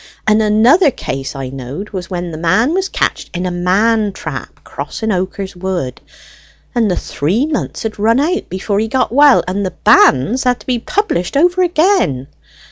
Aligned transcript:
And 0.25 0.41
another 0.41 0.89
case 0.89 1.35
I 1.35 1.49
knowed 1.49 1.91
was 1.91 2.09
when 2.09 2.31
the 2.31 2.37
man 2.39 2.73
was 2.73 2.89
catched 2.89 3.29
in 3.37 3.45
a 3.45 3.51
man 3.51 4.13
trap 4.13 4.61
crossing 4.63 5.11
Oaker's 5.11 5.55
Wood, 5.55 6.01
and 6.73 6.89
the 6.89 6.95
three 6.95 7.45
months 7.45 7.83
had 7.83 7.99
run 7.99 8.19
out 8.19 8.49
before 8.49 8.79
he 8.79 8.87
got 8.87 9.11
well, 9.13 9.43
and 9.47 9.63
the 9.63 9.69
banns 9.83 10.43
had 10.43 10.59
to 10.61 10.65
be 10.65 10.79
published 10.79 11.37
over 11.37 11.61
again." 11.61 12.27